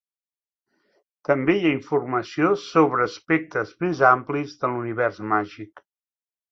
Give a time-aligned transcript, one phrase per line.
[1.29, 5.91] També hi ha informació sobre aspectes més amplis de l'univers màgic.